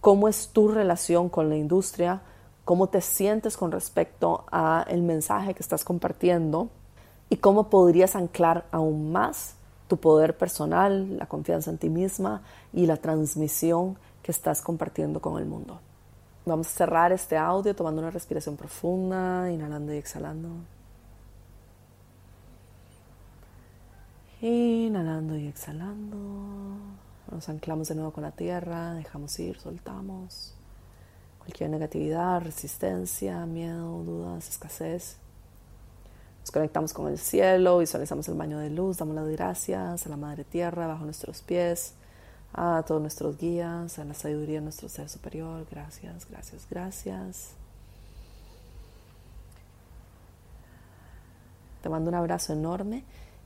cómo 0.00 0.28
es 0.28 0.48
tu 0.48 0.68
relación 0.68 1.28
con 1.28 1.48
la 1.48 1.56
industria, 1.56 2.22
cómo 2.64 2.88
te 2.88 3.00
sientes 3.00 3.56
con 3.56 3.72
respecto 3.72 4.44
a 4.50 4.84
el 4.88 5.02
mensaje 5.02 5.54
que 5.54 5.62
estás 5.62 5.84
compartiendo 5.84 6.68
y 7.28 7.36
cómo 7.36 7.68
podrías 7.68 8.16
anclar 8.16 8.66
aún 8.70 9.12
más 9.12 9.54
tu 9.88 9.96
poder 9.96 10.36
personal, 10.36 11.18
la 11.18 11.26
confianza 11.26 11.70
en 11.70 11.78
ti 11.78 11.88
misma 11.88 12.42
y 12.72 12.86
la 12.86 12.96
transmisión 12.96 13.96
que 14.22 14.30
estás 14.30 14.62
compartiendo 14.62 15.20
con 15.20 15.38
el 15.38 15.46
mundo. 15.46 15.80
Vamos 16.46 16.68
a 16.68 16.70
cerrar 16.70 17.12
este 17.12 17.36
audio 17.36 17.74
tomando 17.74 18.00
una 18.00 18.10
respiración 18.10 18.56
profunda, 18.56 19.50
inhalando 19.50 19.92
y 19.92 19.98
exhalando. 19.98 20.48
Inhalando 24.42 25.36
y 25.36 25.48
exhalando. 25.48 26.16
Nos 27.30 27.48
anclamos 27.50 27.88
de 27.88 27.94
nuevo 27.94 28.10
con 28.10 28.22
la 28.22 28.30
tierra, 28.30 28.94
dejamos 28.94 29.38
ir, 29.38 29.58
soltamos 29.58 30.54
cualquier 31.38 31.68
negatividad, 31.68 32.40
resistencia, 32.40 33.44
miedo, 33.44 34.02
dudas, 34.02 34.48
escasez. 34.48 35.18
Nos 36.40 36.50
conectamos 36.52 36.94
con 36.94 37.08
el 37.08 37.18
cielo, 37.18 37.78
visualizamos 37.78 38.26
el 38.28 38.34
baño 38.34 38.58
de 38.58 38.70
luz, 38.70 38.96
damos 38.96 39.14
las 39.14 39.28
gracias 39.28 40.06
a 40.06 40.08
la 40.08 40.16
Madre 40.16 40.44
Tierra 40.44 40.86
bajo 40.86 41.04
nuestros 41.04 41.42
pies, 41.42 41.92
a 42.54 42.82
todos 42.86 43.02
nuestros 43.02 43.36
guías, 43.36 43.98
a 43.98 44.04
la 44.04 44.14
sabiduría 44.14 44.60
de 44.60 44.62
nuestro 44.62 44.88
ser 44.88 45.10
superior. 45.10 45.66
Gracias, 45.70 46.26
gracias, 46.30 46.66
gracias. 46.70 47.50
Te 51.82 51.90
mando 51.90 52.08
un 52.08 52.14
abrazo 52.14 52.54
enorme 52.54 53.04